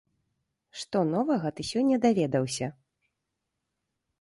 Што 0.83 1.01
новага 1.09 1.47
ты 1.59 1.65
сёння 1.73 1.99
даведаўся? 2.07 2.67